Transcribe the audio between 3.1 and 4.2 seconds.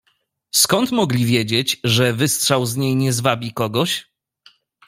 zwabi kogoś?"